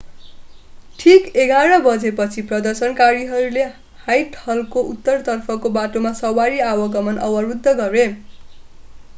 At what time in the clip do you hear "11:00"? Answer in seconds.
1.41-1.75